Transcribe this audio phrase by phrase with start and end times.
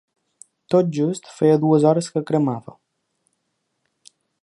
[0.73, 2.77] Tot just feia dues hores que cremava.